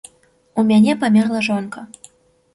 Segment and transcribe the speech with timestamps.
[0.61, 1.87] У мяне памерла жонка.